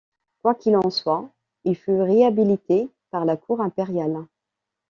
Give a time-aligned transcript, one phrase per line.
[0.41, 1.29] Quoi qu’il en soit,
[1.63, 4.25] il fut réhabilité par la cour impériale.